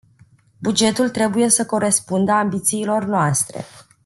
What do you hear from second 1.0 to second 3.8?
trebuie să corespundă ambițiilor noastre.